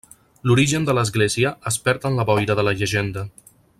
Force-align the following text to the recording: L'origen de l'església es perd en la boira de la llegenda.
L'origen 0.51 0.87
de 0.87 0.95
l'església 0.97 1.51
es 1.73 1.77
perd 1.89 2.09
en 2.11 2.17
la 2.21 2.25
boira 2.31 2.57
de 2.61 2.67
la 2.69 2.75
llegenda. 2.81 3.29